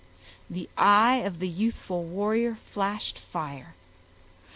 The 0.49 0.67
eye 0.79 1.17
of 1.17 1.37
the 1.37 1.47
youthful 1.47 2.03
warrior 2.03 2.55
flashed 2.55 3.19
fire. 3.19 3.75